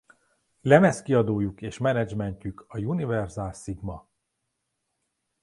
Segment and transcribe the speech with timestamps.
[0.61, 4.07] Lemezkiadójuk és menedzsmentjük a Universal Sigma.